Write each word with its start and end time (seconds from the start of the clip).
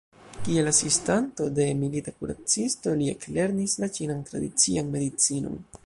Kiel 0.45 0.69
asistanto 0.69 1.49
de 1.59 1.67
milita 1.83 2.15
kuracisto 2.23 2.97
li 3.03 3.13
eklernis 3.15 3.79
la 3.85 3.93
ĉinan 3.99 4.29
tradician 4.33 4.95
medicinon. 4.99 5.67